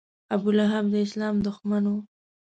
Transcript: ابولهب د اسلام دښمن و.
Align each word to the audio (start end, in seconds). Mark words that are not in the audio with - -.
ابولهب 0.35 0.85
د 0.93 0.95
اسلام 1.05 1.35
دښمن 1.45 1.83
و. 1.87 1.93